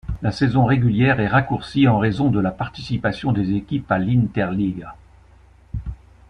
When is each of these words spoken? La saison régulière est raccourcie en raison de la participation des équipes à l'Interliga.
La 0.23 0.31
saison 0.31 0.65
régulière 0.65 1.19
est 1.19 1.27
raccourcie 1.27 1.87
en 1.87 1.99
raison 1.99 2.31
de 2.31 2.39
la 2.39 2.49
participation 2.49 3.31
des 3.33 3.53
équipes 3.53 3.91
à 3.91 3.99
l'Interliga. 3.99 4.95